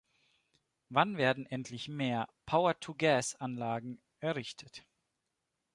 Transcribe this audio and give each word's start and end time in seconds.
Wann 0.89 1.17
werden 1.17 1.45
endlich 1.45 1.87
mehr 1.87 2.27
Power-to-Gas-Anlagen 2.47 4.01
errichtet? 4.19 4.83